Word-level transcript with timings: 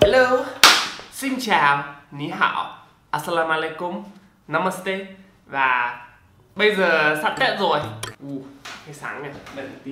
Hello, 0.00 0.44
xin 1.12 1.40
chào, 1.40 1.84
ní 2.10 2.28
hảo, 2.28 2.78
assalamu 3.10 3.50
alaikum, 3.50 4.04
namaste. 4.48 5.06
Và 5.46 6.00
bây 6.56 6.74
giờ 6.74 7.18
sắp 7.22 7.34
Tết 7.40 7.58
rồi. 7.58 7.78
Uh, 8.26 8.46
Cái 8.86 8.94
sáng 8.94 9.22
này, 9.22 9.32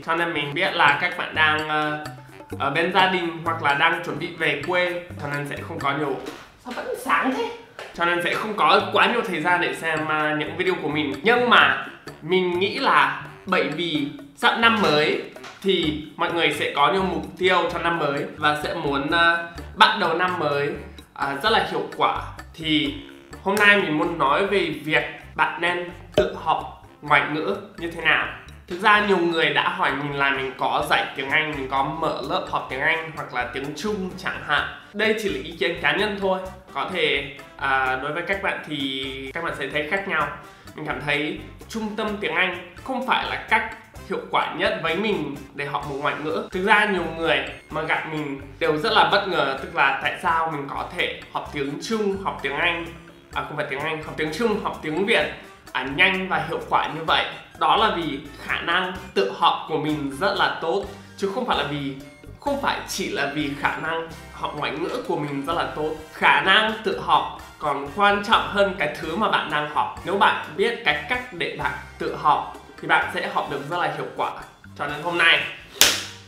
Cho 0.06 0.16
nên 0.16 0.32
mình 0.34 0.54
biết 0.54 0.74
là 0.74 0.98
các 1.00 1.18
bạn 1.18 1.34
đang 1.34 1.64
uh, 1.66 2.58
ở 2.58 2.70
bên 2.70 2.92
gia 2.92 3.08
đình 3.08 3.38
hoặc 3.44 3.62
là 3.62 3.74
đang 3.74 4.04
chuẩn 4.04 4.18
bị 4.18 4.28
về 4.38 4.62
quê 4.66 5.02
Cho 5.20 5.28
nên 5.28 5.48
sẽ 5.48 5.56
không 5.68 5.78
có 5.78 5.98
nhiều. 5.98 6.16
Sao 6.64 6.72
vẫn 6.76 6.86
sáng 7.04 7.34
thế? 7.36 7.50
Cho 7.94 8.04
nên 8.04 8.20
sẽ 8.24 8.34
không 8.34 8.56
có 8.56 8.90
quá 8.92 9.12
nhiều 9.12 9.22
thời 9.28 9.42
gian 9.42 9.60
để 9.60 9.74
xem 9.74 9.98
uh, 10.02 10.38
những 10.38 10.56
video 10.56 10.74
của 10.82 10.88
mình. 10.88 11.14
Nhưng 11.22 11.50
mà 11.50 11.86
mình 12.22 12.58
nghĩ 12.58 12.78
là 12.78 13.22
bởi 13.46 13.68
vì 13.68 14.08
sắp 14.36 14.58
năm 14.58 14.82
mới 14.82 15.22
thì 15.62 16.04
mọi 16.16 16.32
người 16.32 16.52
sẽ 16.52 16.72
có 16.76 16.92
những 16.92 17.08
mục 17.08 17.22
tiêu 17.38 17.70
cho 17.72 17.78
năm 17.78 17.98
mới 17.98 18.24
và 18.36 18.60
sẽ 18.62 18.74
muốn 18.74 19.02
uh, 19.02 19.60
bắt 19.76 19.96
đầu 20.00 20.14
năm 20.14 20.38
mới 20.38 20.68
uh, 20.68 21.42
rất 21.42 21.50
là 21.50 21.68
hiệu 21.70 21.88
quả. 21.96 22.22
Thì 22.54 22.94
hôm 23.42 23.54
nay 23.54 23.76
mình 23.76 23.98
muốn 23.98 24.18
nói 24.18 24.46
về 24.46 24.74
việc 24.84 25.04
bạn 25.34 25.60
nên 25.60 25.90
tự 26.16 26.36
học 26.44 26.86
ngoại 27.02 27.22
ngữ 27.32 27.56
như 27.78 27.90
thế 27.90 28.02
nào. 28.02 28.26
Thực 28.66 28.80
ra 28.80 29.06
nhiều 29.06 29.18
người 29.18 29.50
đã 29.50 29.68
hỏi 29.68 29.92
mình 29.92 30.18
là 30.18 30.30
mình 30.30 30.52
có 30.58 30.86
dạy 30.90 31.06
tiếng 31.16 31.30
anh 31.30 31.50
mình 31.50 31.68
có 31.70 31.84
mở 31.84 32.22
lớp 32.30 32.46
học 32.50 32.66
tiếng 32.70 32.80
anh 32.80 33.10
hoặc 33.16 33.34
là 33.34 33.50
tiếng 33.54 33.74
trung 33.76 34.10
chẳng 34.18 34.42
hạn. 34.46 34.68
Đây 34.92 35.14
chỉ 35.22 35.28
là 35.28 35.40
ý 35.44 35.52
kiến 35.52 35.76
cá 35.82 35.96
nhân 35.96 36.18
thôi. 36.20 36.38
Có 36.72 36.90
thể 36.92 37.36
à, 37.56 37.98
đối 38.02 38.12
với 38.12 38.22
các 38.26 38.42
bạn 38.42 38.62
thì 38.66 39.30
các 39.34 39.44
bạn 39.44 39.54
sẽ 39.58 39.68
thấy 39.68 39.88
khác 39.90 40.08
nhau 40.08 40.28
mình 40.74 40.86
cảm 40.86 41.00
thấy 41.06 41.40
trung 41.68 41.96
tâm 41.96 42.16
tiếng 42.20 42.34
anh 42.34 42.74
không 42.84 43.06
phải 43.06 43.24
là 43.30 43.46
cách 43.50 43.76
hiệu 44.08 44.20
quả 44.30 44.54
nhất 44.58 44.80
với 44.82 44.96
mình 44.96 45.36
để 45.54 45.66
học 45.66 45.86
một 45.90 45.96
ngoại 46.00 46.14
ngữ. 46.24 46.48
Thực 46.50 46.64
ra 46.64 46.84
nhiều 46.84 47.04
người 47.16 47.38
mà 47.70 47.82
gặp 47.82 48.04
mình 48.12 48.40
đều 48.58 48.76
rất 48.76 48.92
là 48.92 49.08
bất 49.12 49.28
ngờ 49.28 49.58
tức 49.62 49.74
là 49.74 50.00
tại 50.02 50.18
sao 50.22 50.50
mình 50.50 50.66
có 50.68 50.88
thể 50.96 51.20
học 51.32 51.50
tiếng 51.52 51.78
trung 51.82 52.16
học 52.22 52.38
tiếng 52.42 52.52
anh? 52.52 52.86
À 53.32 53.44
không 53.48 53.56
phải 53.56 53.66
tiếng 53.70 53.80
anh 53.80 54.02
học 54.02 54.14
tiếng 54.16 54.32
trung 54.38 54.60
học 54.62 54.78
tiếng 54.82 55.06
việt 55.06 55.26
à, 55.72 55.88
nhanh 55.96 56.28
và 56.28 56.44
hiệu 56.48 56.60
quả 56.70 56.88
như 56.94 57.00
vậy. 57.06 57.24
Đó 57.58 57.76
là 57.76 57.94
vì 57.96 58.20
khả 58.44 58.60
năng 58.60 58.92
tự 59.14 59.32
học 59.38 59.66
của 59.68 59.78
mình 59.78 60.16
rất 60.20 60.34
là 60.36 60.58
tốt 60.62 60.84
chứ 61.16 61.30
không 61.34 61.46
phải 61.46 61.58
là 61.58 61.64
vì 61.70 61.94
không 62.40 62.62
phải 62.62 62.78
chỉ 62.88 63.10
là 63.10 63.32
vì 63.34 63.50
khả 63.60 63.76
năng 63.76 64.08
học 64.32 64.54
ngoại 64.56 64.72
ngữ 64.72 65.02
của 65.08 65.16
mình 65.16 65.46
rất 65.46 65.54
là 65.54 65.72
tốt. 65.76 65.90
Khả 66.12 66.40
năng 66.40 66.72
tự 66.84 67.00
học 67.00 67.40
còn 67.60 67.88
quan 67.96 68.22
trọng 68.24 68.48
hơn 68.48 68.74
cái 68.78 68.96
thứ 69.00 69.16
mà 69.16 69.30
bạn 69.30 69.50
đang 69.50 69.70
học. 69.70 70.00
Nếu 70.04 70.18
bạn 70.18 70.46
biết 70.56 70.82
cái 70.84 71.04
cách 71.08 71.32
để 71.32 71.56
bạn 71.58 71.72
tự 71.98 72.16
học 72.16 72.56
thì 72.80 72.88
bạn 72.88 73.10
sẽ 73.14 73.28
học 73.32 73.48
được 73.50 73.60
rất 73.70 73.78
là 73.78 73.92
hiệu 73.96 74.06
quả. 74.16 74.30
Cho 74.78 74.86
nên 74.86 75.02
hôm 75.02 75.18
nay 75.18 75.40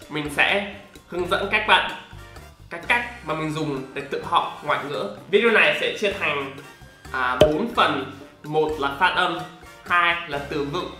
mình 0.08 0.30
sẽ 0.36 0.74
hướng 1.08 1.28
dẫn 1.28 1.48
các 1.50 1.66
bạn 1.68 1.90
cái 2.70 2.80
cách 2.88 3.26
mà 3.26 3.34
mình 3.34 3.52
dùng 3.52 3.82
để 3.94 4.02
tự 4.10 4.22
học 4.24 4.60
ngoại 4.64 4.78
ngữ. 4.88 5.10
Video 5.30 5.50
này 5.50 5.78
sẽ 5.80 5.96
chia 6.00 6.12
thành 6.20 6.52
à, 7.12 7.36
4 7.40 7.74
phần. 7.74 8.12
Một 8.44 8.72
là 8.78 8.90
phát 8.98 9.12
âm 9.16 9.38
hai 9.86 10.16
là 10.28 10.38
từ 10.38 10.64
vựng 10.64 10.90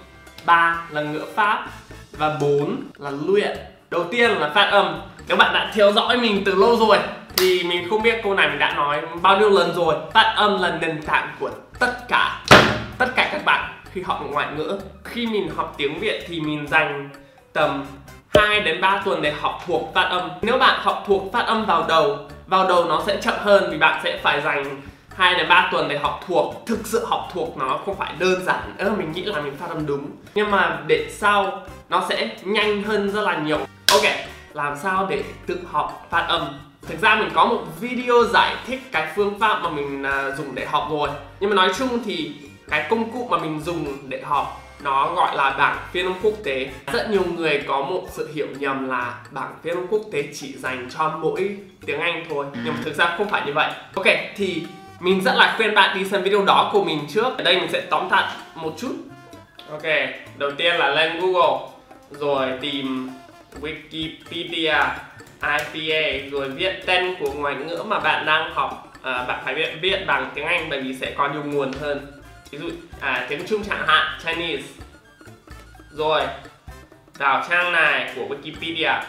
ba 0.47 0.87
là 0.91 1.03
ngữ 1.03 1.25
pháp 1.35 1.69
và 2.13 2.37
4 2.41 2.77
là 2.99 3.11
luyện. 3.27 3.59
Đầu 3.91 4.05
tiên 4.11 4.31
là 4.31 4.49
phát 4.55 4.71
âm. 4.71 5.01
Nếu 5.29 5.37
bạn 5.37 5.55
đã 5.55 5.73
theo 5.75 5.93
dõi 5.93 6.17
mình 6.17 6.43
từ 6.45 6.55
lâu 6.55 6.77
rồi 6.77 6.99
thì 7.43 7.63
mình 7.63 7.89
không 7.91 8.03
biết, 8.03 8.21
câu 8.23 8.35
này 8.35 8.49
mình 8.49 8.59
đã 8.59 8.75
nói 8.75 9.01
bao 9.23 9.39
nhiêu 9.39 9.51
lần 9.51 9.75
rồi. 9.75 9.95
Phát 10.13 10.35
âm 10.37 10.63
là 10.63 10.79
nền 10.81 11.03
tảng 11.03 11.37
của 11.41 11.51
tất 11.79 12.09
cả 12.09 12.45
tất 12.99 13.07
cả 13.17 13.29
các 13.33 13.45
bạn 13.45 13.73
khi 13.93 14.03
học 14.03 14.21
ngoại 14.31 14.47
ngữ. 14.57 14.79
Khi 15.05 15.27
mình 15.27 15.51
học 15.57 15.75
tiếng 15.77 15.99
việt 15.99 16.25
thì 16.29 16.41
mình 16.41 16.67
dành 16.69 17.09
tầm 17.53 17.87
2 18.35 18.61
đến 18.61 18.81
3 18.81 19.03
tuần 19.05 19.23
để 19.23 19.33
học 19.41 19.63
thuộc 19.67 19.91
phát 19.95 20.03
âm. 20.03 20.31
Nếu 20.43 20.59
bạn 20.59 20.81
học 20.83 21.05
thuộc 21.07 21.33
phát 21.33 21.47
âm 21.47 21.67
vào 21.67 21.85
đầu 21.89 22.19
vào 22.47 22.69
đầu 22.69 22.85
nó 22.85 23.03
sẽ 23.07 23.17
chậm 23.21 23.35
hơn 23.39 23.69
vì 23.71 23.79
bạn 23.79 24.01
sẽ 24.05 24.21
phải 24.23 24.41
dành 24.41 24.81
2 25.17 25.35
đến 25.35 25.49
3 25.49 25.69
tuần 25.73 25.89
để 25.89 25.99
học 25.99 26.21
thuộc. 26.27 26.63
Thực 26.67 26.81
sự 26.85 27.07
học 27.07 27.29
thuộc 27.33 27.57
nó 27.57 27.81
không 27.87 27.97
phải 27.97 28.13
đơn 28.19 28.45
giản. 28.45 28.75
Ơ, 28.79 28.93
mình 28.99 29.13
nghĩ 29.13 29.23
là 29.23 29.41
mình 29.41 29.57
phát 29.57 29.69
âm 29.69 29.87
đúng. 29.87 30.11
Nhưng 30.35 30.51
mà 30.51 30.79
để 30.87 31.09
sau, 31.11 31.63
nó 31.89 32.05
sẽ 32.09 32.29
nhanh 32.43 32.83
hơn 32.83 33.11
rất 33.11 33.21
là 33.21 33.37
nhiều. 33.37 33.59
Ok, 33.93 34.05
làm 34.53 34.77
sao 34.83 35.07
để 35.11 35.23
tự 35.47 35.59
học 35.73 36.07
phát 36.11 36.25
âm? 36.29 36.72
Thực 36.89 37.01
ra 37.01 37.15
mình 37.15 37.29
có 37.35 37.45
một 37.45 37.63
video 37.81 38.25
giải 38.25 38.57
thích 38.67 38.81
cái 38.93 39.13
phương 39.17 39.39
pháp 39.39 39.61
mà 39.63 39.71
mình 39.71 40.03
uh, 40.03 40.39
dùng 40.39 40.55
để 40.55 40.67
học 40.67 40.89
rồi. 40.91 41.09
Nhưng 41.41 41.51
mà 41.51 41.57
nói 41.57 41.73
chung 41.79 42.05
thì 42.05 42.33
cái 42.69 42.87
công 42.91 43.13
cụ 43.13 43.29
mà 43.31 43.39
mình 43.39 43.61
dùng 43.61 44.09
để 44.09 44.23
học 44.25 44.59
nó 44.81 45.15
gọi 45.15 45.37
là 45.37 45.51
bảng 45.51 45.79
phiên 45.93 46.07
âm 46.07 46.15
quốc 46.23 46.35
tế. 46.45 46.71
Rất 46.93 47.11
nhiều 47.11 47.25
người 47.37 47.63
có 47.69 47.81
một 47.81 48.07
sự 48.11 48.31
hiểu 48.35 48.47
nhầm 48.59 48.89
là 48.89 49.15
bảng 49.31 49.55
phiên 49.63 49.75
âm 49.75 49.87
quốc 49.87 50.03
tế 50.13 50.25
chỉ 50.35 50.53
dành 50.53 50.89
cho 50.97 51.19
mỗi 51.21 51.57
tiếng 51.87 52.01
Anh 52.01 52.25
thôi. 52.31 52.47
Nhưng 52.65 52.75
mà 52.75 52.81
thực 52.85 52.95
ra 52.95 53.15
không 53.19 53.29
phải 53.29 53.43
như 53.47 53.53
vậy. 53.53 53.71
Ok 53.95 54.07
thì 54.37 54.63
mình 55.01 55.21
rất 55.25 55.35
là 55.35 55.55
khuyên 55.57 55.75
bạn 55.75 55.99
đi 55.99 56.05
xem 56.05 56.23
video 56.23 56.45
đó 56.45 56.71
của 56.73 56.85
mình 56.85 57.07
trước. 57.15 57.39
Ở 57.39 57.45
đây 57.45 57.57
mình 57.57 57.69
sẽ 57.73 57.81
tóm 57.81 58.09
tắt 58.09 58.37
một 58.55 58.75
chút. 58.79 58.95
Ok, 59.71 59.83
đầu 60.37 60.51
tiên 60.51 60.77
là 60.77 60.89
lên 60.89 61.21
Google 61.21 61.69
Rồi 62.11 62.49
tìm 62.61 63.11
Wikipedia 63.61 64.87
IPA 65.43 66.31
rồi 66.31 66.49
viết 66.49 66.83
tên 66.87 67.15
của 67.21 67.33
ngoại 67.33 67.55
ngữ 67.55 67.83
mà 67.87 67.99
bạn 67.99 68.27
đang 68.27 68.55
học. 68.55 68.93
À, 69.03 69.25
bạn 69.25 69.43
phải 69.45 69.55
viết 69.55 69.69
viết 69.81 70.07
bằng 70.07 70.31
tiếng 70.35 70.47
Anh 70.47 70.67
bởi 70.71 70.81
vì 70.81 70.95
sẽ 70.95 71.15
có 71.17 71.29
nhiều 71.29 71.43
nguồn 71.45 71.73
hơn. 71.73 72.07
Ví 72.51 72.59
dụ 72.59 72.71
à, 73.01 73.27
tiếng 73.29 73.47
Trung 73.49 73.63
chẳng 73.65 73.87
hạn 73.87 74.19
Chinese. 74.25 74.69
Rồi 75.91 76.23
vào 77.19 77.45
trang 77.51 77.73
này 77.73 78.13
của 78.17 78.35
Wikipedia 78.35 79.01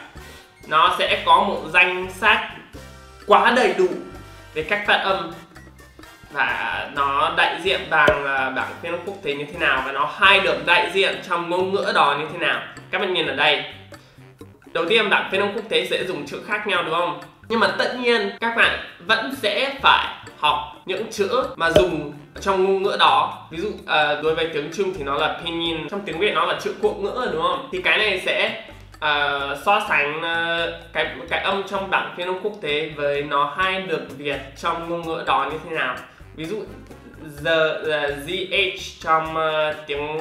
nó 0.67 0.95
sẽ 0.99 1.23
có 1.25 1.43
một 1.43 1.61
danh 1.73 2.11
sách 2.11 2.49
quá 3.27 3.53
đầy 3.55 3.73
đủ 3.77 3.87
về 4.53 4.63
cách 4.63 4.83
phát 4.87 4.97
âm. 4.97 5.31
Và 6.31 6.89
nó 6.95 7.33
đại 7.37 7.61
diện 7.63 7.81
bằng 7.89 8.25
à, 8.25 8.49
bảng 8.49 8.73
phiên 8.81 8.91
âm 8.91 9.01
quốc 9.05 9.15
tế 9.23 9.33
như 9.33 9.45
thế 9.45 9.59
nào 9.59 9.83
và 9.85 9.91
nó 9.91 10.09
hay 10.19 10.39
được 10.39 10.65
đại 10.65 10.91
diện 10.93 11.21
trong 11.29 11.49
ngôn 11.49 11.73
ngữ 11.73 11.91
đó 11.95 12.15
như 12.19 12.25
thế 12.31 12.37
nào. 12.37 12.61
Các 12.91 12.99
bạn 12.99 13.13
nhìn 13.13 13.27
ở 13.27 13.35
đây 13.35 13.63
đầu 14.73 14.85
tiên 14.89 15.09
bảng 15.09 15.29
phiên 15.31 15.41
âm 15.41 15.53
quốc 15.53 15.63
tế 15.69 15.85
sẽ 15.85 16.03
dùng 16.05 16.25
chữ 16.25 16.41
khác 16.47 16.67
nhau 16.67 16.83
đúng 16.83 16.93
không? 16.93 17.21
Nhưng 17.49 17.59
mà 17.59 17.75
tất 17.77 17.95
nhiên 17.99 18.29
các 18.39 18.55
bạn 18.57 18.79
vẫn 18.99 19.35
sẽ 19.35 19.75
phải 19.81 20.07
học 20.37 20.59
những 20.85 21.11
chữ 21.11 21.43
mà 21.55 21.71
dùng 21.71 22.13
trong 22.41 22.65
ngôn 22.65 22.83
ngữ 22.83 22.95
đó. 22.99 23.47
Ví 23.51 23.57
dụ 23.57 23.67
uh, 23.67 24.23
đối 24.23 24.35
với 24.35 24.49
tiếng 24.53 24.71
trung 24.73 24.93
thì 24.97 25.03
nó 25.03 25.17
là 25.17 25.39
pinyin 25.45 25.89
trong 25.89 26.01
tiếng 26.05 26.19
việt 26.19 26.33
nó 26.33 26.45
là 26.45 26.59
chữ 26.61 26.73
quốc 26.81 26.97
ngữ 26.99 27.29
đúng 27.33 27.41
không? 27.41 27.69
Thì 27.71 27.81
cái 27.81 27.97
này 27.97 28.21
sẽ 28.25 28.63
uh, 28.95 29.57
so 29.65 29.85
sánh 29.89 30.17
uh, 30.17 30.93
cái 30.93 31.15
cái 31.29 31.43
âm 31.43 31.63
trong 31.69 31.89
bảng 31.89 32.13
phiên 32.17 32.27
âm 32.27 32.39
quốc 32.43 32.53
tế 32.61 32.89
với 32.95 33.23
nó 33.23 33.53
hay 33.57 33.81
được 33.81 34.17
việt 34.17 34.39
trong 34.61 34.89
ngôn 34.89 35.01
ngữ 35.01 35.23
đó 35.27 35.49
như 35.51 35.57
thế 35.69 35.75
nào. 35.75 35.95
Ví 36.35 36.45
dụ 36.45 36.63
the, 37.43 37.57
the 37.87 38.15
gh 38.25 38.79
trong 38.99 39.35
uh, 39.37 39.75
tiếng 39.87 40.17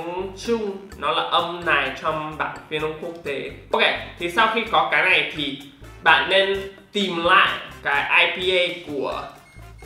Trung. 0.46 0.76
Nó 0.98 1.12
là 1.12 1.22
âm 1.22 1.64
này 1.64 1.90
trong 2.02 2.38
bảng 2.38 2.56
phiên 2.68 2.82
âm 2.82 2.92
quốc 3.00 3.14
tế. 3.24 3.50
Ok 3.72 3.82
thì 4.18 4.30
sau 4.30 4.50
khi 4.54 4.64
có 4.72 4.88
cái 4.92 5.02
này 5.02 5.32
thì 5.36 5.58
bạn 6.04 6.30
nên 6.30 6.60
tìm 6.92 7.24
lại 7.24 7.58
cái 7.82 8.26
IPA 8.26 8.74
của 8.86 9.22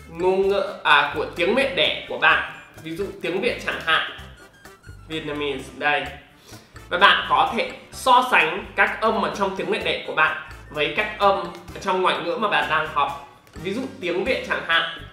ngôn 0.08 0.48
ngữ 0.48 0.62
à 0.84 1.12
của 1.14 1.26
tiếng 1.36 1.54
mẹ 1.54 1.74
đẻ 1.74 2.06
của 2.08 2.18
bạn. 2.18 2.52
Ví 2.82 2.96
dụ 2.96 3.06
tiếng 3.22 3.40
Việt 3.40 3.62
chẳng 3.66 3.80
hạn. 3.86 4.10
Vietnamese 5.08 5.64
đây. 5.78 6.04
Và 6.88 6.98
bạn 6.98 7.26
có 7.28 7.52
thể 7.56 7.70
so 7.92 8.28
sánh 8.30 8.64
các 8.76 9.00
âm 9.00 9.22
ở 9.22 9.34
trong 9.38 9.56
tiếng 9.56 9.70
mẹ 9.70 9.78
đẻ 9.84 10.04
của 10.06 10.14
bạn 10.14 10.48
với 10.70 10.94
các 10.96 11.18
âm 11.18 11.38
ở 11.74 11.80
trong 11.80 12.02
ngoại 12.02 12.16
ngữ 12.24 12.36
mà 12.36 12.48
bạn 12.48 12.70
đang 12.70 12.88
học. 12.92 13.28
Ví 13.54 13.74
dụ 13.74 13.80
tiếng 14.00 14.24
Việt 14.24 14.44
chẳng 14.48 14.62
hạn 14.66 15.05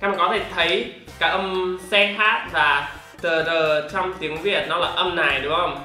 các 0.00 0.08
bạn 0.08 0.18
có 0.18 0.28
thể 0.32 0.44
thấy 0.54 0.92
cái 1.18 1.30
âm 1.30 1.78
CH 1.90 2.22
và 2.52 2.92
tr 3.22 3.26
trong 3.92 4.14
tiếng 4.20 4.42
Việt 4.42 4.64
nó 4.68 4.76
là 4.76 4.88
âm 4.88 5.16
này 5.16 5.40
đúng 5.40 5.52
không? 5.56 5.84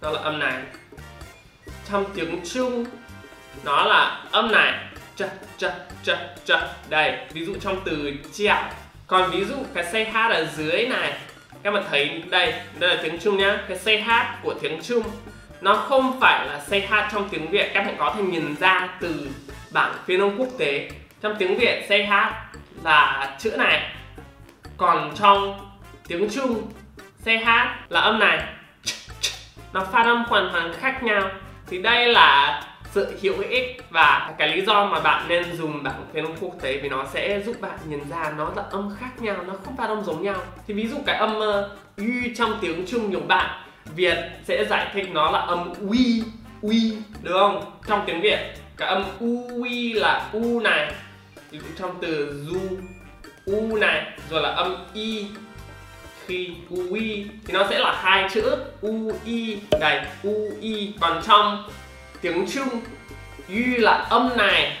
Nó 0.00 0.10
là 0.10 0.20
âm 0.20 0.38
này. 0.38 0.62
Trong 1.90 2.04
tiếng 2.14 2.40
Trung 2.54 2.86
nó 3.64 3.84
là 3.84 4.24
âm 4.30 4.52
này. 4.52 4.72
Ch 5.16 5.22
ch 5.58 5.64
ch 6.04 6.10
ch. 6.44 6.52
Đây, 6.88 7.18
ví 7.32 7.46
dụ 7.46 7.54
trong 7.60 7.80
từ 7.84 8.12
chẹo. 8.32 8.62
Còn 9.06 9.30
ví 9.30 9.44
dụ 9.44 9.54
cái 9.74 9.84
CH 9.84 10.16
ở 10.16 10.46
dưới 10.56 10.86
này 10.86 11.12
các 11.62 11.70
bạn 11.70 11.84
thấy 11.90 12.22
đây, 12.30 12.54
đây 12.78 12.96
là 12.96 13.02
tiếng 13.02 13.18
Trung 13.18 13.38
nhá. 13.38 13.58
Cái 13.68 13.78
CH 13.78 14.10
của 14.42 14.54
tiếng 14.60 14.82
Trung 14.82 15.02
nó 15.60 15.76
không 15.76 16.20
phải 16.20 16.46
là 16.46 16.60
CH 16.68 17.12
trong 17.12 17.28
tiếng 17.28 17.50
Việt 17.50 17.70
các 17.74 17.86
bạn 17.86 17.94
có 17.98 18.14
thể 18.16 18.22
nhìn 18.22 18.56
ra 18.60 18.88
từ 19.00 19.28
bảng 19.72 19.92
phiên 20.06 20.20
âm 20.20 20.38
quốc 20.38 20.48
tế 20.58 20.90
trong 21.20 21.36
tiếng 21.38 21.58
Việt 21.58 21.86
CH 21.88 22.12
là 22.84 23.30
chữ 23.38 23.50
này. 23.58 23.92
Còn 24.76 25.12
trong 25.14 25.70
tiếng 26.08 26.28
Trung 26.30 26.70
CH 27.24 27.48
là 27.88 28.00
âm 28.00 28.18
này. 28.18 28.44
Nó 29.72 29.84
phát 29.84 30.06
âm 30.06 30.24
hoàn 30.24 30.50
toàn 30.52 30.72
khác 30.80 31.02
nhau. 31.02 31.30
Thì 31.66 31.82
đây 31.82 32.08
là 32.08 32.62
sự 32.90 33.18
hữu 33.22 33.34
ích 33.48 33.82
và 33.90 34.34
cái 34.38 34.56
lý 34.56 34.64
do 34.64 34.84
mà 34.86 35.00
bạn 35.00 35.28
nên 35.28 35.56
dùng 35.56 35.82
bảng 35.82 36.06
phiên 36.12 36.24
âm 36.24 36.32
quốc 36.40 36.54
tế 36.60 36.78
vì 36.82 36.88
nó 36.88 37.04
sẽ 37.12 37.42
giúp 37.46 37.60
bạn 37.60 37.78
nhận 37.84 38.10
ra 38.10 38.32
nó 38.36 38.52
là 38.56 38.62
âm 38.70 38.96
khác 39.00 39.10
nhau 39.18 39.36
nó 39.46 39.54
không 39.64 39.76
phát 39.76 39.88
âm 39.88 40.04
giống 40.04 40.22
nhau. 40.22 40.36
Thì 40.66 40.74
ví 40.74 40.88
dụ 40.88 40.96
cái 41.06 41.16
âm 41.16 41.36
uh, 41.36 42.06
trong 42.36 42.58
tiếng 42.60 42.86
Trung 42.86 43.10
nhiều 43.10 43.20
bạn 43.20 43.62
Việt 43.96 44.18
sẽ 44.44 44.64
giải 44.64 44.86
thích 44.92 45.08
nó 45.12 45.30
là 45.30 45.38
âm 45.38 45.72
uy 45.88 46.22
uy 46.62 46.92
được 47.22 47.32
không? 47.32 47.72
Trong 47.86 48.02
tiếng 48.06 48.20
việt 48.20 48.38
cái 48.76 48.88
âm 48.88 49.04
uy 49.62 49.92
là 49.92 50.28
u 50.32 50.60
này 50.60 50.92
thì 51.50 51.58
cũng 51.58 51.70
trong 51.78 51.98
từ 52.00 52.44
du 52.46 52.60
u 53.46 53.76
này 53.76 54.06
rồi 54.30 54.42
là 54.42 54.48
âm 54.48 54.76
y 54.94 55.26
khi 56.26 56.50
ui 56.70 57.26
thì 57.46 57.52
nó 57.52 57.66
sẽ 57.70 57.78
là 57.78 58.00
hai 58.02 58.28
chữ 58.34 58.56
u 58.80 59.12
i 59.24 59.58
này 59.80 60.06
u 60.22 60.50
i. 60.60 60.92
Còn 61.00 61.22
trong 61.26 61.70
tiếng 62.20 62.46
trung 62.54 62.80
y 63.48 63.64
là 63.64 63.92
âm 63.92 64.36
này. 64.36 64.76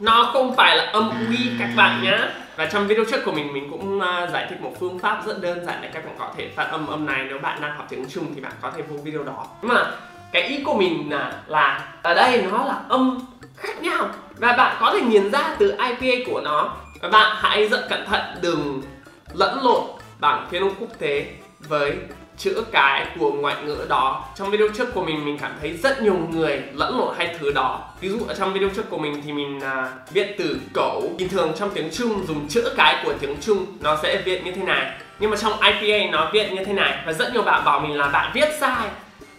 Nó 0.00 0.30
không 0.32 0.56
phải 0.56 0.76
là 0.76 0.84
âm 0.84 1.10
uy 1.28 1.50
các 1.58 1.70
bạn 1.76 2.02
nhá. 2.02 2.28
Và 2.56 2.66
trong 2.66 2.86
video 2.86 3.04
trước 3.10 3.24
của 3.24 3.32
mình 3.32 3.52
mình 3.52 3.70
cũng 3.70 3.98
uh, 3.98 4.30
giải 4.32 4.46
thích 4.50 4.60
một 4.60 4.72
phương 4.80 4.98
pháp 4.98 5.22
rất 5.26 5.42
đơn 5.42 5.66
giản 5.66 5.78
để 5.82 5.90
các 5.92 6.04
bạn 6.04 6.14
có 6.18 6.32
thể 6.36 6.48
phát 6.56 6.64
âm 6.64 6.86
âm 6.86 7.06
này. 7.06 7.24
Nếu 7.28 7.38
bạn 7.38 7.60
đang 7.60 7.76
học 7.76 7.86
tiếng 7.90 8.08
Trung 8.08 8.34
thì 8.34 8.40
bạn 8.40 8.52
có 8.60 8.70
thể 8.76 8.82
vô 8.82 8.96
video 8.96 9.22
đó. 9.22 9.46
Nhưng 9.62 9.74
mà 9.74 9.90
cái 10.32 10.42
ý 10.42 10.62
của 10.64 10.74
mình 10.74 11.12
là 11.12 11.32
là 11.46 11.92
ở 12.02 12.14
đây 12.14 12.42
nó 12.42 12.64
là 12.64 12.80
âm 12.88 13.18
khác 13.56 13.82
nhau 13.82 14.08
và 14.38 14.52
bạn 14.52 14.76
có 14.80 14.90
thể 14.94 15.00
nhìn 15.00 15.30
ra 15.30 15.56
từ 15.58 15.70
IPA 15.70 16.24
của 16.26 16.40
nó. 16.40 16.76
Và 17.00 17.08
bạn 17.08 17.36
hãy 17.40 17.68
rất 17.68 17.86
cẩn 17.88 18.06
thận 18.06 18.20
đừng 18.42 18.82
lẫn 19.32 19.58
lộn 19.62 19.82
bảng 20.20 20.46
phiên 20.50 20.62
âm 20.62 20.70
quốc 20.80 20.98
tế 20.98 21.26
với 21.68 21.96
chữ 22.38 22.64
cái 22.72 23.06
của 23.18 23.32
ngoại 23.32 23.56
ngữ 23.64 23.86
đó. 23.88 24.24
Trong 24.34 24.50
video 24.50 24.68
trước 24.76 24.94
của 24.94 25.04
mình 25.04 25.24
mình 25.24 25.38
cảm 25.38 25.52
thấy 25.60 25.76
rất 25.76 26.02
nhiều 26.02 26.16
người 26.30 26.62
lẫn 26.72 26.98
lộn 26.98 27.14
hai 27.18 27.36
thứ 27.38 27.52
đó. 27.52 27.80
Ví 28.00 28.08
dụ 28.08 28.18
ở 28.28 28.34
trong 28.34 28.52
video 28.52 28.68
trước 28.76 28.90
của 28.90 28.98
mình 28.98 29.22
thì 29.26 29.32
mình 29.32 29.60
à, 29.60 29.88
viết 30.12 30.34
từ 30.38 30.58
cẩu 30.74 31.12
bình 31.18 31.28
thường 31.28 31.52
trong 31.58 31.70
tiếng 31.74 31.90
trung 31.92 32.26
dùng 32.26 32.48
chữ 32.48 32.72
cái 32.76 33.02
của 33.04 33.14
tiếng 33.20 33.36
trung 33.40 33.66
nó 33.80 33.98
sẽ 34.02 34.22
viết 34.24 34.44
như 34.44 34.52
thế 34.52 34.62
này. 34.62 34.90
Nhưng 35.18 35.30
mà 35.30 35.36
trong 35.36 35.52
IPA 35.60 36.10
nó 36.12 36.30
viết 36.32 36.52
như 36.52 36.64
thế 36.64 36.72
này. 36.72 37.02
Và 37.06 37.12
rất 37.12 37.32
nhiều 37.32 37.42
bạn 37.42 37.64
bảo 37.64 37.80
mình 37.80 37.96
là 37.96 38.08
bạn 38.08 38.30
viết 38.34 38.48
sai 38.60 38.88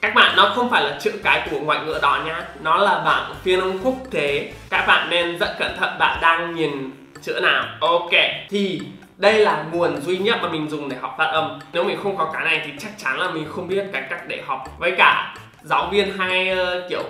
các 0.05 0.15
bạn 0.15 0.35
nó 0.35 0.51
không 0.55 0.69
phải 0.69 0.83
là 0.83 0.97
chữ 1.01 1.11
cái 1.23 1.47
của 1.51 1.59
ngoại 1.59 1.79
ngữ 1.85 1.99
đó 2.01 2.21
nhá 2.25 2.43
nó 2.61 2.77
là 2.77 3.01
bảng 3.05 3.33
phiên 3.43 3.59
âm 3.59 3.79
quốc 3.83 3.95
tế 4.11 4.51
các 4.69 4.85
bạn 4.87 5.09
nên 5.09 5.37
rất 5.37 5.55
cẩn 5.59 5.77
thận 5.77 5.99
bạn 5.99 6.19
đang 6.21 6.55
nhìn 6.55 6.91
chữ 7.21 7.39
nào. 7.43 7.65
Ok 7.81 8.11
thì 8.49 8.81
đây 9.17 9.39
là 9.39 9.65
nguồn 9.71 10.01
duy 10.01 10.17
nhất 10.17 10.37
mà 10.41 10.49
mình 10.49 10.69
dùng 10.69 10.89
để 10.89 10.97
học 11.01 11.15
phát 11.17 11.25
âm. 11.25 11.59
Nếu 11.73 11.83
mình 11.83 11.97
không 12.03 12.17
có 12.17 12.29
cái 12.33 12.45
này 12.45 12.61
thì 12.65 12.71
chắc 12.79 12.91
chắn 12.97 13.19
là 13.19 13.29
mình 13.29 13.47
không 13.49 13.67
biết 13.67 13.85
cái 13.93 14.03
cách 14.09 14.27
để 14.27 14.41
học. 14.47 14.75
Với 14.77 14.91
cả 14.97 15.35
giáo 15.63 15.89
viên 15.91 16.17
hay 16.17 16.51
uh, 16.53 16.89
kiểu 16.89 17.03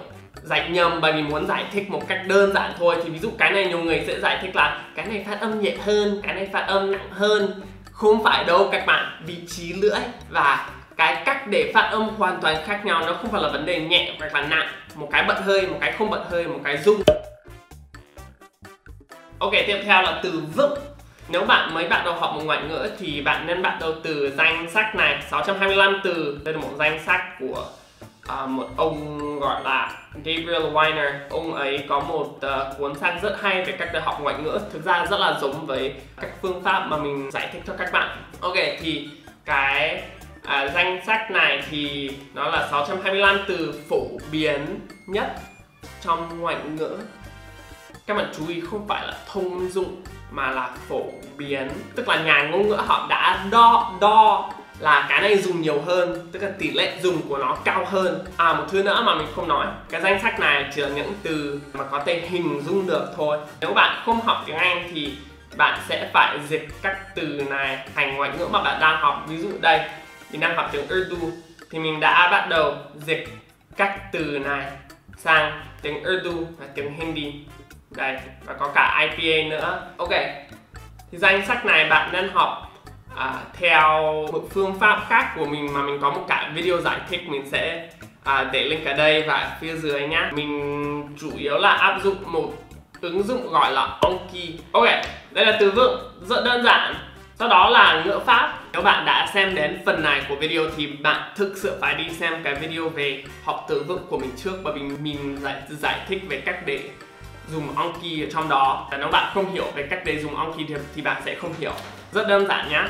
dạy 0.44 0.70
nhầm 0.70 1.02
bởi 1.02 1.14
vì 1.14 1.22
muốn 1.22 1.48
giải 1.48 1.66
thích 1.72 1.90
một 1.90 2.02
cách 2.08 2.22
đơn 2.28 2.54
giản 2.54 2.72
thôi. 2.80 2.96
Thì 3.04 3.10
ví 3.10 3.20
dụ 3.20 3.30
cái 3.38 3.52
này 3.52 3.66
nhiều 3.66 3.80
người 3.80 4.04
sẽ 4.08 4.20
giải 4.20 4.40
thích 4.42 4.56
là 4.56 4.82
cái 4.96 5.06
này 5.06 5.26
phát 5.30 5.42
âm 5.42 5.62
nhẹ 5.62 5.76
hơn 5.86 6.22
cái 6.24 6.34
này 6.34 6.50
phát 6.54 6.68
âm 6.68 6.92
nặng 6.92 7.10
hơn. 7.12 7.62
Không 7.92 8.24
phải 8.24 8.44
đâu 8.44 8.70
các 8.72 8.86
bạn 8.86 9.24
vị 9.26 9.38
trí 9.48 9.74
lưỡi 9.74 10.00
và 10.30 10.70
cái 10.98 11.24
cách 11.26 11.48
để 11.48 11.72
phát 11.74 11.90
âm 11.92 12.10
hoàn 12.10 12.42
toàn 12.42 12.56
khác 12.66 12.86
nhau 12.86 13.04
nó 13.06 13.14
không 13.14 13.32
phải 13.32 13.42
là 13.42 13.50
vấn 13.50 13.66
đề 13.66 13.80
nhẹ 13.80 14.16
hoặc 14.20 14.34
là 14.34 14.42
nặng. 14.42 14.68
Một 14.96 15.10
cái 15.12 15.24
bật 15.24 15.40
hơi 15.40 15.68
một 15.68 15.78
cái 15.82 15.92
không 15.92 16.10
bật 16.10 16.26
hơi 16.30 16.48
một 16.48 16.60
cái 16.64 16.78
rung. 16.78 17.02
Ok 19.40 19.52
tiếp 19.68 19.82
theo 19.86 20.02
là 20.02 20.20
từ 20.24 20.42
vựng. 20.56 20.80
Nếu 21.30 21.46
bạn 21.46 21.74
mới 21.74 21.88
bắt 21.88 22.02
đầu 22.06 22.14
học 22.14 22.34
một 22.36 22.42
ngoại 22.46 22.60
ngữ 22.70 22.90
thì 23.00 23.22
bạn 23.22 23.48
nên 23.48 23.62
bắt 23.62 23.78
đầu 23.80 23.94
từ 24.04 24.32
danh 24.38 24.70
sách 24.70 24.96
này 24.96 25.22
625 25.30 26.02
từ. 26.04 26.40
Đây 26.44 26.54
là 26.54 26.60
một 26.60 26.72
danh 26.80 27.00
sách 27.06 27.22
của 27.40 27.66
uh, 28.34 28.50
một 28.50 28.68
ông 28.78 29.20
gọi 29.40 29.64
là 29.64 29.92
Gabriel 30.14 30.64
Weiner. 30.64 31.12
Ông 31.30 31.54
ấy 31.54 31.86
có 31.90 32.00
một 32.00 32.28
uh, 32.38 32.78
cuốn 32.78 32.96
sách 32.96 33.16
rất 33.22 33.42
hay 33.42 33.64
về 33.66 33.72
cách 33.72 33.90
để 33.94 34.00
học 34.00 34.20
ngoại 34.22 34.36
ngữ. 34.44 34.60
Thực 34.74 34.86
ra 34.86 35.06
rất 35.10 35.20
là 35.20 35.38
giống 35.42 35.66
với 35.66 35.94
các 36.22 36.30
phương 36.42 36.64
pháp 36.64 36.80
mà 36.80 36.98
mình 36.98 37.32
giải 37.32 37.50
thích 37.54 37.62
cho 37.68 37.74
các 37.78 37.92
bạn. 37.92 38.18
Ok 38.42 38.56
thì 38.80 39.10
cái 39.46 40.02
danh 40.76 41.00
sách 41.06 41.32
này 41.32 41.64
thì 41.70 42.12
nó 42.34 42.50
là 42.50 42.68
625 42.72 43.40
từ 43.48 43.82
phổ 43.90 44.08
biến 44.32 44.80
nhất 45.06 45.36
trong 46.02 46.40
ngoại 46.40 46.56
ngữ. 46.78 46.98
Các 48.08 48.18
bạn 48.18 48.32
chú 48.38 48.48
ý 48.48 48.62
không 48.72 48.88
phải 48.88 49.08
là 49.08 49.14
thông 49.34 49.70
dụng 49.70 50.04
mà 50.32 50.52
là 50.52 50.70
phổ 50.90 51.02
biến, 51.38 51.70
tức 51.96 52.08
là 52.08 52.24
nhà 52.24 52.44
ngôn 52.44 52.68
ngữ 52.68 52.76
họ 52.76 53.08
đã 53.10 53.46
đo 53.52 53.94
đo 54.02 54.52
là 54.80 55.06
cái 55.10 55.22
này 55.22 55.38
dùng 55.38 55.62
nhiều 55.62 55.82
hơn, 55.86 56.30
tức 56.32 56.42
là 56.42 56.50
tỷ 56.60 56.72
lệ 56.72 56.98
dùng 57.02 57.22
của 57.30 57.38
nó 57.38 57.58
cao 57.64 57.86
hơn. 57.86 58.26
À 58.38 58.54
một 58.54 58.64
thứ 58.72 58.84
nữa 58.84 59.04
mà 59.06 59.16
mình 59.16 59.28
không 59.36 59.48
nói, 59.48 59.68
cái 59.90 60.02
danh 60.02 60.22
sách 60.22 60.40
này 60.40 60.66
chỉ 60.76 60.82
là 60.82 60.90
những 60.90 61.14
từ 61.24 61.60
mà 61.74 61.84
có 61.84 62.04
thể 62.06 62.28
hình 62.30 62.62
dung 62.66 62.88
được 62.88 63.14
thôi. 63.18 63.38
Nếu 63.62 63.74
bạn 63.74 64.02
không 64.06 64.22
học 64.22 64.44
tiếng 64.46 64.56
anh 64.56 64.90
thì 64.94 65.14
bạn 65.58 65.80
sẽ 65.90 66.10
phải 66.14 66.38
dịch 66.50 66.68
các 66.82 67.16
từ 67.16 67.24
này 67.50 67.88
thành 67.96 68.16
ngoại 68.16 68.32
ngữ 68.38 68.48
mà 68.52 68.64
bạn 68.64 68.80
đang 68.80 69.02
học. 69.02 69.26
Ví 69.28 69.38
dụ 69.38 69.50
đây 69.62 69.82
mình 70.32 70.42
đang 70.42 70.56
học 70.56 70.70
tiếng 70.72 70.86
Urdu 70.86 71.32
thì 71.70 71.80
mình 71.80 72.00
đã 72.00 72.30
bắt 72.32 72.48
đầu 72.50 72.76
dịch 72.96 73.28
các 73.78 74.00
từ 74.12 74.40
này 74.40 74.72
sang 75.18 75.62
tiếng 75.82 76.04
Urdu 76.04 76.48
và 76.58 76.66
tiếng 76.76 76.94
Hindi. 76.94 77.34
Đây 77.92 78.18
và 78.46 78.54
có 78.54 78.72
cả 78.76 79.10
IPA 79.18 79.50
nữa. 79.50 79.88
Ok 79.98 80.12
thì 81.12 81.18
danh 81.18 81.46
sách 81.46 81.66
này 81.66 81.90
bạn 81.90 82.10
nên 82.12 82.30
học 82.34 82.72
à, 83.16 83.34
theo 83.54 84.02
một 84.32 84.44
phương 84.52 84.80
pháp 84.80 85.06
khác 85.10 85.34
của 85.36 85.46
mình 85.46 85.74
mà 85.74 85.82
mình 85.82 86.00
có 86.02 86.10
một 86.10 86.26
cả 86.28 86.52
video 86.54 86.82
giải 86.82 87.00
thích. 87.10 87.30
Mình 87.30 87.50
sẽ 87.52 87.90
à, 88.24 88.50
để 88.52 88.64
link 88.64 88.86
ở 88.86 88.94
đây 88.94 89.24
và 89.28 89.58
phía 89.62 89.76
dưới 89.76 90.08
nhá. 90.08 90.32
Mình 90.34 91.18
chủ 91.20 91.32
yếu 91.38 91.58
là 91.58 91.70
áp 91.70 92.00
dụng 92.04 92.18
một 92.26 92.54
ứng 93.02 93.24
dụng 93.24 93.52
gọi 93.52 93.72
là 93.72 93.98
Onki 94.02 94.60
ok 94.72 94.86
đây 95.32 95.46
là 95.46 95.58
từ 95.60 95.72
vựng 95.72 96.00
rất 96.22 96.46
đơn 96.46 96.64
giản. 96.64 96.96
Sau 97.36 97.48
đó 97.48 97.70
là 97.70 98.04
ngữ 98.06 98.20
pháp 98.26 98.54
nếu 98.76 98.84
bạn 98.84 99.06
đã 99.06 99.28
xem 99.34 99.56
đến 99.56 99.82
phần 99.86 100.04
này 100.04 100.26
của 100.30 100.36
video 100.36 100.64
thì 100.78 100.88
bạn 100.88 101.32
thực 101.36 101.54
sự 101.58 101.78
phải 101.82 101.96
đi 101.96 102.14
xem 102.14 102.44
cái 102.44 102.56
video 102.56 102.90
về 102.90 103.24
học 103.44 103.66
từ 103.70 103.84
vựng 103.88 104.06
của 104.10 104.18
mình 104.18 104.32
trước 104.38 104.60
bởi 104.64 104.74
vì 104.74 104.82
mình 104.82 105.38
giải 105.42 105.62
giải 105.70 106.00
thích 106.08 106.22
về 106.30 106.42
cách 106.46 106.66
để 106.66 106.90
dùng 107.52 107.78
Anki 107.78 108.24
ở 108.24 108.28
trong 108.34 108.50
đó. 108.50 108.88
Và 108.92 108.98
nếu 108.98 109.08
bạn 109.08 109.32
không 109.34 109.54
hiểu 109.54 109.66
về 109.76 109.88
cách 109.90 110.02
để 110.06 110.20
dùng 110.20 110.38
Anki 110.38 110.58
thì, 110.68 110.76
thì 110.96 111.02
bạn 111.02 111.22
sẽ 111.26 111.36
không 111.36 111.54
hiểu. 111.60 111.72
Rất 112.12 112.28
đơn 112.28 112.48
giản 112.48 112.70
nhá. 112.70 112.88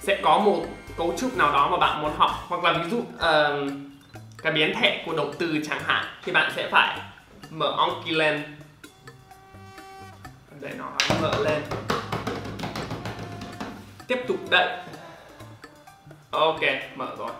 Sẽ 0.00 0.20
có 0.22 0.38
một 0.38 0.66
cấu 0.96 1.14
trúc 1.18 1.36
nào 1.36 1.52
đó 1.52 1.68
mà 1.70 1.76
bạn 1.76 2.02
muốn 2.02 2.12
học 2.16 2.30
hoặc 2.48 2.64
là 2.64 2.72
ví 2.72 2.90
dụ 2.90 2.98
uh, 2.98 3.72
cái 4.42 4.52
biến 4.52 4.74
thể 4.80 5.02
của 5.06 5.16
động 5.16 5.32
từ 5.38 5.60
chẳng 5.68 5.82
hạn 5.86 6.04
thì 6.24 6.32
bạn 6.32 6.52
sẽ 6.56 6.68
phải 6.70 6.98
mở 7.50 7.76
Anki 7.78 8.16
lên. 8.16 8.42
Để 10.60 10.70
nó 10.78 10.90
mở 11.22 11.32
lên 11.44 11.62
tiếp 14.08 14.24
tục 14.28 14.36
đậy. 14.50 14.68
Ok 16.30 16.60
mở 16.94 17.08
rồi. 17.18 17.30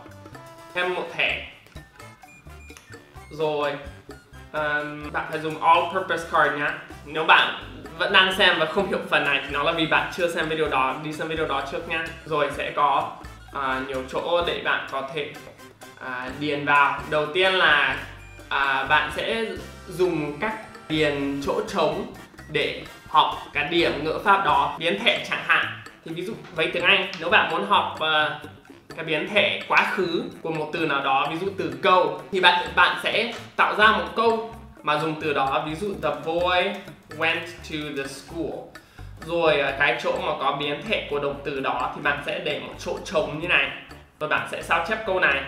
Thêm 0.75 0.95
một 0.95 1.05
thẻ. 1.13 1.47
Rồi 3.31 3.71
um, 4.53 5.13
bạn 5.13 5.27
phải 5.31 5.41
dùng 5.41 5.63
all 5.63 5.81
purpose 5.95 6.25
card 6.33 6.57
nhá. 6.59 6.79
Nếu 7.05 7.25
bạn 7.25 7.65
vẫn 7.99 8.13
đang 8.13 8.35
xem 8.39 8.59
và 8.59 8.67
không 8.67 8.89
hiểu 8.89 8.99
phần 9.11 9.25
này 9.25 9.41
thì 9.45 9.51
nó 9.51 9.63
là 9.63 9.73
vì 9.73 9.87
bạn 9.87 10.13
chưa 10.17 10.33
xem 10.33 10.49
video 10.49 10.69
đó 10.69 10.97
đi 11.03 11.13
xem 11.13 11.29
video 11.29 11.47
đó 11.47 11.63
trước 11.73 11.89
nhá. 11.89 12.05
Rồi 12.25 12.51
sẽ 12.57 12.73
có 12.77 13.13
uh, 13.57 13.89
nhiều 13.89 14.03
chỗ 14.13 14.45
để 14.47 14.63
bạn 14.65 14.89
có 14.91 15.09
thể 15.15 15.33
uh, 16.01 16.41
điền 16.41 16.65
vào. 16.65 17.01
Đầu 17.11 17.27
tiên 17.27 17.53
là 17.53 17.97
uh, 18.41 18.89
bạn 18.89 19.11
sẽ 19.17 19.45
dùng 19.89 20.39
các 20.41 20.55
điền 20.89 21.41
chỗ 21.47 21.61
trống 21.69 22.13
để 22.51 22.85
học 23.09 23.35
cái 23.53 23.65
điểm 23.65 24.05
ngữ 24.05 24.19
pháp 24.25 24.45
đó. 24.45 24.77
Biến 24.79 24.99
thể 25.05 25.25
chẳng 25.31 25.45
hạn 25.47 25.78
thì 26.05 26.15
ví 26.15 26.25
dụ 26.25 26.33
với 26.55 26.71
tiếng 26.73 26.85
Anh 26.85 27.11
nếu 27.21 27.31
bạn 27.31 27.51
muốn 27.51 27.67
học 27.67 27.95
uh, 27.95 28.51
cái 28.97 29.05
biến 29.05 29.29
thể 29.29 29.61
quá 29.69 29.93
khứ 29.95 30.23
của 30.43 30.51
một 30.51 30.71
từ 30.73 30.87
nào 30.87 31.05
đó 31.05 31.27
ví 31.31 31.39
dụ 31.39 31.47
từ 31.59 31.73
câu 31.83 32.21
thì 32.33 32.41
bạn 32.41 32.69
bạn 32.77 32.99
sẽ 33.03 33.33
tạo 33.57 33.75
ra 33.77 33.93
một 33.93 34.07
câu 34.17 34.55
mà 34.83 34.99
dùng 34.99 35.21
từ 35.21 35.33
đó 35.33 35.65
ví 35.67 35.75
dụ 35.75 35.95
the 36.03 36.11
boy 36.27 36.81
went 37.19 37.47
to 37.71 38.03
the 38.03 38.07
school. 38.07 38.53
Rồi 39.27 39.61
ờ, 39.61 39.73
cái 39.79 39.99
chỗ 40.03 40.13
mà 40.13 40.33
có 40.41 40.57
biến 40.61 40.83
thể 40.89 41.07
của 41.11 41.19
động 41.19 41.41
từ 41.45 41.61
đó 41.61 41.93
thì 41.95 42.03
bạn 42.03 42.23
sẽ 42.27 42.39
để 42.39 42.61
một 42.61 42.75
chỗ 42.79 42.99
trống 43.05 43.41
như 43.41 43.49
này 43.49 43.71
rồi 44.21 44.31
bạn 44.31 44.49
sẽ 44.51 44.63
sao 44.63 44.85
chép 44.89 45.07
câu 45.07 45.21
này 45.21 45.43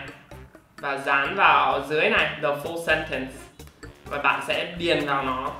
và 0.77 0.97
dán 0.97 1.35
vào 1.35 1.81
dưới 1.89 2.09
này 2.09 2.29
the 2.41 2.49
full 2.63 2.85
sentence. 2.85 3.33
Và 4.05 4.17
bạn 4.17 4.41
sẽ 4.47 4.73
điền 4.77 5.05
vào 5.05 5.23
nó. 5.23 5.51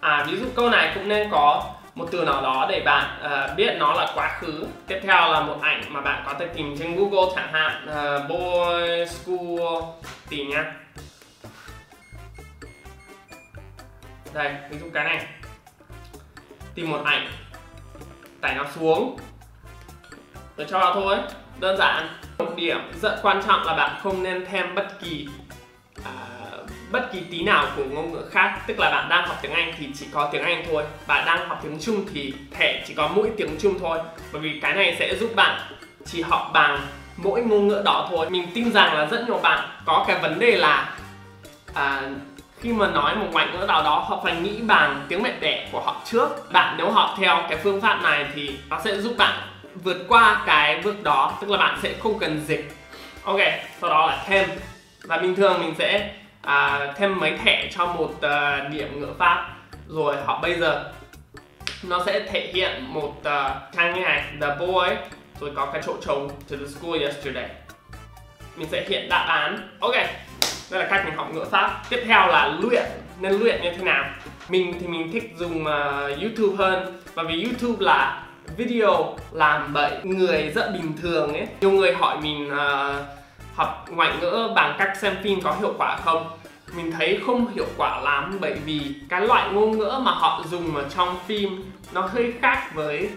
À 0.00 0.24
ví 0.28 0.36
dụ 0.36 0.46
câu 0.56 0.70
này 0.70 0.92
cũng 0.94 1.08
nên 1.08 1.28
có 1.30 1.64
một 2.00 2.08
từ 2.12 2.24
nào 2.24 2.42
đó 2.42 2.66
để 2.70 2.80
bạn 2.80 3.20
uh, 3.24 3.56
biết 3.56 3.74
nó 3.78 3.92
là 3.92 4.12
quá 4.14 4.38
khứ. 4.40 4.64
Tiếp 4.86 5.00
theo 5.02 5.32
là 5.32 5.40
một 5.40 5.58
ảnh 5.62 5.82
mà 5.88 6.00
bạn 6.00 6.22
có 6.26 6.34
thể 6.38 6.46
tìm 6.46 6.76
trên 6.78 6.96
Google 6.96 7.32
chẳng 7.34 7.52
hạn 7.52 7.86
uh, 7.88 8.28
boy 8.28 9.06
school 9.06 9.82
tìm 10.28 10.50
nhá. 10.50 10.72
Đây 14.34 14.54
ví 14.70 14.78
dụ 14.78 14.86
cái 14.94 15.04
này. 15.04 15.26
Tìm 16.74 16.90
một 16.90 17.00
ảnh 17.04 17.28
tải 18.40 18.54
nó 18.54 18.64
xuống. 18.74 19.18
Rồi 20.56 20.66
cho 20.70 20.78
vào 20.78 20.94
thôi 20.94 21.16
đơn 21.58 21.76
giản. 21.76 22.08
Một 22.38 22.52
điểm 22.56 22.92
rất 23.02 23.18
quan 23.22 23.42
trọng 23.46 23.62
là 23.64 23.74
bạn 23.74 24.00
không 24.02 24.22
nên 24.22 24.46
thêm 24.46 24.74
bất 24.74 25.00
kỳ 25.00 25.28
bất 26.90 27.12
kỳ 27.12 27.20
tí 27.30 27.42
nào 27.42 27.66
của 27.76 27.84
ngôn 27.84 28.12
ngữ 28.12 28.22
khác 28.30 28.58
tức 28.66 28.78
là 28.78 28.90
bạn 28.90 29.08
đang 29.08 29.28
học 29.28 29.38
tiếng 29.42 29.52
Anh 29.52 29.72
thì 29.78 29.88
chỉ 29.94 30.06
có 30.12 30.28
tiếng 30.32 30.42
Anh 30.42 30.64
thôi 30.70 30.84
bạn 31.06 31.26
đang 31.26 31.48
học 31.48 31.60
tiếng 31.62 31.78
Trung 31.80 32.06
thì 32.14 32.34
thể 32.50 32.84
chỉ 32.86 32.94
có 32.94 33.08
mỗi 33.08 33.30
tiếng 33.36 33.58
Trung 33.60 33.78
thôi. 33.80 33.98
Bởi 34.32 34.42
vì 34.42 34.60
cái 34.62 34.74
này 34.74 34.96
sẽ 34.98 35.16
giúp 35.16 35.30
bạn 35.36 35.60
chỉ 36.04 36.22
học 36.22 36.50
bằng 36.52 36.80
mỗi 37.16 37.42
ngôn 37.42 37.68
ngữ 37.68 37.82
đó 37.84 38.08
thôi. 38.10 38.30
Mình 38.30 38.46
tin 38.54 38.72
rằng 38.72 38.94
là 38.94 39.06
rất 39.06 39.24
nhiều 39.26 39.38
bạn 39.42 39.68
có 39.86 40.04
cái 40.08 40.18
vấn 40.18 40.38
đề 40.38 40.56
là 40.56 40.96
à, 41.74 42.02
khi 42.60 42.72
mà 42.72 42.90
nói 42.90 43.16
một 43.16 43.26
ngoại 43.32 43.46
ngữ 43.52 43.64
nào 43.66 43.82
đó 43.82 44.04
họ 44.08 44.20
phải 44.24 44.36
nghĩ 44.36 44.60
bằng 44.62 45.04
tiếng 45.08 45.22
mẹ 45.22 45.32
đẻ 45.40 45.68
của 45.72 45.80
họ 45.80 45.96
trước. 46.04 46.52
Bạn 46.52 46.74
nếu 46.78 46.90
học 46.90 47.14
theo 47.18 47.42
cái 47.48 47.58
phương 47.62 47.80
pháp 47.80 48.02
này 48.02 48.26
thì 48.34 48.54
nó 48.68 48.80
sẽ 48.84 49.00
giúp 49.00 49.14
bạn 49.18 49.34
vượt 49.74 50.04
qua 50.08 50.42
cái 50.46 50.80
bước 50.84 51.02
đó 51.02 51.32
tức 51.40 51.50
là 51.50 51.58
bạn 51.58 51.78
sẽ 51.82 51.94
không 52.02 52.18
cần 52.18 52.44
dịch. 52.46 52.72
Ok 53.24 53.40
sau 53.80 53.90
đó 53.90 54.06
là 54.06 54.24
thêm. 54.26 54.48
Và 55.02 55.18
bình 55.18 55.34
thường 55.34 55.60
mình 55.60 55.74
sẽ 55.78 56.10
à, 56.42 56.92
thêm 56.96 57.20
mấy 57.20 57.38
thẻ 57.44 57.68
cho 57.76 57.86
một 57.86 58.14
ờ, 58.20 58.30
à, 58.30 58.68
điểm 58.72 59.00
ngữ 59.00 59.08
pháp. 59.18 59.48
Rồi 59.88 60.16
họ 60.24 60.38
bây 60.42 60.60
giờ 60.60 60.92
nó 61.82 62.02
sẽ 62.06 62.20
thể 62.20 62.50
hiện 62.54 62.84
một 62.88 63.14
uh, 63.18 63.24
trang 63.76 63.94
như 63.94 64.00
này 64.00 64.24
the 64.40 64.56
boy. 64.58 64.96
Rồi 65.40 65.50
có 65.54 65.66
cái 65.66 65.82
chỗ 65.86 65.96
trống 66.06 66.28
to 66.28 66.56
the 66.60 66.66
school 66.66 67.02
yesterday. 67.02 67.48
Mình 68.56 68.68
sẽ 68.70 68.84
hiện 68.88 69.08
đáp 69.08 69.24
án. 69.28 69.68
Ok 69.80 69.94
đây 70.70 70.80
là 70.80 70.88
cách 70.90 71.02
mình 71.04 71.14
học 71.14 71.34
ngữ 71.34 71.44
pháp. 71.50 71.82
Tiếp 71.90 72.02
theo 72.06 72.26
là 72.26 72.58
luyện. 72.60 72.84
Nên 73.20 73.32
luyện 73.32 73.62
như 73.62 73.70
thế 73.70 73.84
nào? 73.84 74.04
Mình 74.48 74.74
thì 74.80 74.86
mình 74.86 75.12
thích 75.12 75.32
dùng 75.36 75.64
uh, 75.64 76.20
youtube 76.20 76.56
hơn. 76.56 77.00
Bởi 77.14 77.26
vì 77.26 77.44
youtube 77.44 77.84
là 77.84 78.22
video 78.56 79.16
làm 79.32 79.72
bởi 79.72 79.92
người 80.02 80.52
rất 80.54 80.70
bình 80.72 80.92
thường 81.02 81.32
ấy. 81.32 81.46
Nhiều 81.60 81.70
người 81.70 81.94
hỏi 81.94 82.16
mình 82.22 82.50
uh, 82.52 83.19
học 83.60 83.86
ngoại 83.90 84.12
ngữ 84.20 84.50
bằng 84.54 84.76
cách 84.78 84.96
xem 85.00 85.16
phim 85.22 85.40
có 85.40 85.56
hiệu 85.60 85.74
quả 85.78 85.96
không 86.04 86.26
mình 86.76 86.92
thấy 86.92 87.18
không 87.26 87.46
hiệu 87.54 87.66
quả 87.76 88.00
lắm 88.00 88.38
bởi 88.40 88.54
vì 88.64 88.80
cái 89.08 89.20
loại 89.20 89.52
ngôn 89.52 89.78
ngữ 89.78 89.92
mà 90.02 90.10
họ 90.10 90.42
dùng 90.50 90.76
ở 90.76 90.84
trong 90.96 91.16
phim 91.26 91.64
nó 91.92 92.00
hơi 92.00 92.32
khác 92.40 92.74
với 92.74 93.10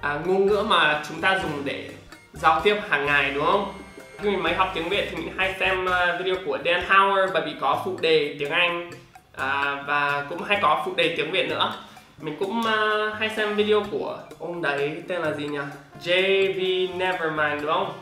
à, 0.00 0.18
ngôn 0.24 0.46
ngữ 0.46 0.64
mà 0.68 1.02
chúng 1.08 1.20
ta 1.20 1.38
dùng 1.42 1.64
để 1.64 1.90
giao 2.32 2.60
tiếp 2.60 2.76
hàng 2.88 3.06
ngày 3.06 3.30
đúng 3.34 3.46
không? 3.46 3.72
Khi 4.18 4.30
mình 4.30 4.42
mới 4.42 4.54
học 4.54 4.70
tiếng 4.74 4.88
Việt 4.88 5.08
thì 5.10 5.16
mình 5.16 5.34
hay 5.36 5.54
xem 5.60 5.86
à, 5.86 6.18
video 6.18 6.34
của 6.46 6.58
Dan 6.64 6.80
Howard 6.88 7.28
bởi 7.34 7.42
vì 7.46 7.52
có 7.60 7.82
phụ 7.84 7.98
đề 8.00 8.36
tiếng 8.38 8.50
Anh 8.50 8.90
à, 9.36 9.82
và 9.86 10.26
cũng 10.28 10.42
hay 10.42 10.58
có 10.62 10.82
phụ 10.84 10.92
đề 10.96 11.14
tiếng 11.16 11.30
Việt 11.30 11.48
nữa. 11.48 11.74
Mình 12.20 12.36
cũng 12.38 12.60
uh, 12.60 13.14
hay 13.18 13.30
xem 13.30 13.54
video 13.54 13.82
của 13.90 14.18
ông 14.38 14.62
đấy 14.62 15.02
tên 15.08 15.20
là 15.20 15.32
gì 15.32 15.48
nhỉ? 15.48 15.58
JV 16.04 16.88
Nevermind 16.96 17.62
đúng 17.62 17.72
không? 17.72 17.92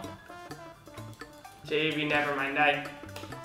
JV 1.69 2.09
Nevermind 2.09 2.57
đây. 2.57 2.77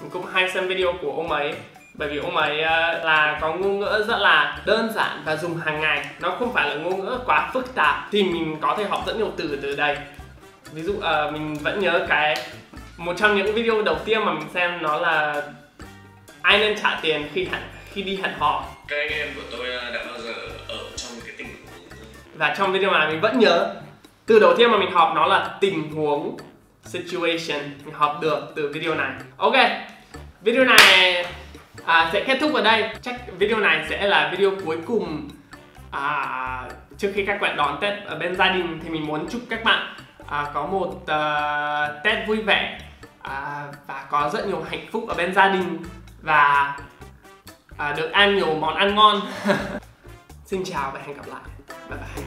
Mình 0.02 0.10
cũng 0.10 0.26
hay 0.26 0.50
xem 0.50 0.68
video 0.68 0.94
của 1.02 1.12
ông 1.12 1.32
ấy 1.32 1.54
bởi 1.94 2.10
vì 2.10 2.18
ông 2.18 2.38
ấy 2.38 2.60
uh, 2.60 3.06
là 3.06 3.38
có 3.42 3.54
ngôn 3.54 3.80
ngữ 3.80 4.06
rất 4.08 4.18
là 4.20 4.62
đơn 4.66 4.92
giản 4.96 5.22
và 5.26 5.36
dùng 5.36 5.58
hàng 5.58 5.82
ngày. 5.82 6.06
Nó 6.20 6.36
không 6.40 6.54
phải 6.54 6.70
là 6.70 6.76
ngôn 6.76 7.06
ngữ 7.06 7.20
quá 7.26 7.50
phức 7.54 7.76
tạp 7.76 8.08
thì 8.12 8.24
mình 8.24 8.58
có 8.62 8.76
thể 8.78 8.84
học 8.84 9.04
rất 9.08 9.16
nhiều 9.18 9.32
từ 9.38 9.60
từ 9.62 9.76
đây. 9.76 9.98
Ví 10.72 10.82
dụ 10.82 10.94
uh, 10.94 11.34
mình 11.34 11.54
vẫn 11.54 11.80
nhớ 11.80 12.06
cái 12.10 12.36
một 12.98 13.14
trong 13.18 13.38
những 13.38 13.56
video 13.56 13.82
đầu 13.82 13.98
tiên 14.06 14.26
mà 14.26 14.34
mình 14.34 14.48
xem 14.54 14.82
nó 14.82 15.00
là 15.00 15.42
ai 16.42 16.60
nên 16.60 16.80
trả 16.82 17.00
tiền 17.02 17.28
khi 17.34 17.46
hẹn 17.52 17.62
khi 17.94 18.04
đi 18.04 18.20
hẹn 18.24 18.32
hò. 18.40 18.66
Các 18.88 18.98
anh 18.98 19.10
em 19.10 19.28
của 19.36 19.58
tôi 19.58 19.68
đã 19.94 20.04
bao 20.08 20.22
giờ 20.22 20.34
ở 20.68 20.78
trong 20.96 21.12
cái 21.26 21.36
tình 21.38 21.48
huống? 21.48 21.88
Và 22.36 22.56
trong 22.58 22.72
video 22.72 22.92
này 22.92 23.08
mình 23.08 23.22
vẫn 23.22 23.40
nhớ 23.40 23.76
từ 24.26 24.40
đầu 24.40 24.56
tiên 24.58 24.72
mà 24.72 24.78
mình 24.78 24.92
học 24.92 25.12
nó 25.16 25.26
là 25.26 25.58
tình 25.62 25.92
huống 25.92 26.38
situation 26.84 27.62
mình 27.86 27.94
học 27.94 28.20
được 28.22 28.54
từ 28.56 28.72
video 28.74 28.96
này. 28.96 29.12
Ok 29.38 29.56
video 30.42 30.66
này 30.66 31.26
à, 31.86 32.10
sẽ 32.14 32.24
kết 32.28 32.38
thúc 32.42 32.54
ở 32.54 32.62
đây. 32.62 32.90
Chắc 33.02 33.16
video 33.40 33.60
này 33.60 33.86
sẽ 33.90 34.08
là 34.08 34.30
video 34.38 34.52
cuối 34.66 34.78
cùng 34.86 35.30
à, 35.92 36.70
trước 36.98 37.12
khi 37.16 37.26
các 37.26 37.42
bạn 37.42 37.58
đón 37.58 37.78
tết 37.82 38.06
ở 38.06 38.16
bên 38.16 38.36
gia 38.36 38.50
đình 38.50 38.80
thì 38.84 38.90
mình 38.90 39.08
muốn 39.08 39.30
chúc 39.30 39.42
các 39.50 39.64
bạn 39.64 39.96
à, 40.28 40.52
có 40.54 40.66
một 40.66 40.88
uh, 40.88 42.04
tết 42.04 42.28
vui 42.28 42.42
vẻ 42.42 42.80
à, 43.22 43.66
và 43.88 44.06
có 44.10 44.30
rất 44.34 44.48
nhiều 44.48 44.64
hạnh 44.70 44.88
phúc 44.92 45.06
ở 45.08 45.16
bên 45.16 45.34
gia 45.34 45.50
đình 45.50 45.84
và 46.22 46.78
à, 47.78 47.94
được 47.98 48.12
ăn 48.12 48.36
nhiều 48.36 48.56
món 48.56 48.76
ăn 48.76 48.96
ngon. 48.96 49.22
Xin 50.46 50.64
chào 50.64 50.92
và 50.92 51.00
hẹn 51.06 51.18
gặp 51.18 51.28
lại. 51.28 51.42
Bye 51.90 52.00
bye. 52.00 52.23